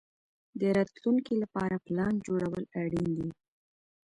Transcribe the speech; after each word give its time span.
د 0.59 0.61
راتلونکي 0.77 1.33
لپاره 1.43 1.83
پلان 1.85 2.13
جوړول 2.27 2.63
اړین 2.81 3.09
دي. 3.17 3.29